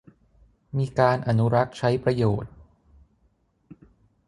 [0.77, 2.51] มีการอนุรักษ์ใช้ประโยชน์